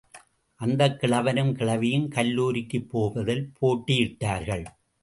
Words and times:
அந்தக் 0.55 0.97
கிழவனும் 1.01 1.51
கிழவியும் 1.53 2.09
கல்லூரிக்குப் 2.09 2.89
போவதில் 2.89 3.51
போட்டியிட்டார்கள். 3.61 4.65